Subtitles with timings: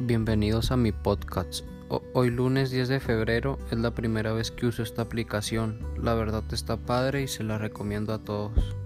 [0.00, 1.64] Bienvenidos a mi podcast.
[2.14, 5.80] Hoy lunes 10 de febrero es la primera vez que uso esta aplicación.
[6.00, 8.76] La verdad está padre y se la recomiendo a todos.